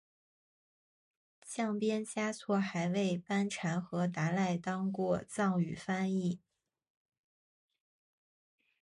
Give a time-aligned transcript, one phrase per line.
[1.45, 6.39] 降边嘉措还为班禅和达赖当过藏语翻译。